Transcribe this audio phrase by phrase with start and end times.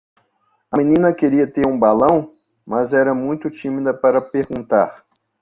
[0.71, 2.31] A menina queria ter um balão?,
[2.65, 5.05] mas era muito tímida para perguntar.